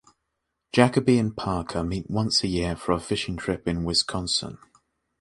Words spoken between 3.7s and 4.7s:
Wisconsin.